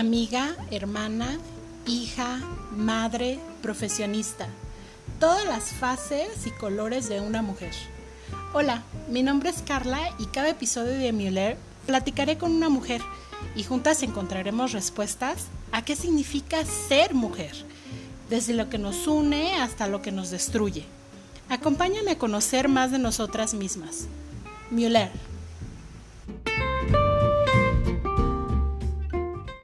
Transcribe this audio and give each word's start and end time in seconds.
amiga, 0.00 0.56
hermana, 0.70 1.38
hija, 1.86 2.40
madre, 2.74 3.38
profesionista. 3.60 4.48
Todas 5.18 5.44
las 5.44 5.72
fases 5.74 6.46
y 6.46 6.50
colores 6.52 7.10
de 7.10 7.20
una 7.20 7.42
mujer. 7.42 7.74
Hola, 8.54 8.82
mi 9.10 9.22
nombre 9.22 9.50
es 9.50 9.60
Carla 9.60 10.00
y 10.18 10.24
cada 10.24 10.48
episodio 10.48 10.92
de 10.92 11.12
Müller 11.12 11.58
platicaré 11.86 12.38
con 12.38 12.50
una 12.50 12.70
mujer 12.70 13.02
y 13.54 13.62
juntas 13.62 14.02
encontraremos 14.02 14.72
respuestas 14.72 15.48
a 15.70 15.84
qué 15.84 15.94
significa 15.96 16.64
ser 16.64 17.12
mujer, 17.12 17.52
desde 18.30 18.54
lo 18.54 18.70
que 18.70 18.78
nos 18.78 19.06
une 19.06 19.56
hasta 19.56 19.86
lo 19.86 20.00
que 20.00 20.12
nos 20.12 20.30
destruye. 20.30 20.86
Acompáñame 21.50 22.12
a 22.12 22.18
conocer 22.18 22.68
más 22.68 22.90
de 22.90 22.98
nosotras 22.98 23.52
mismas. 23.52 24.06
Müller. 24.70 25.10